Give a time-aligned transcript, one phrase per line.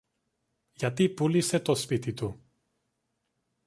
[0.73, 2.43] γιατί πούλησε το σπίτι του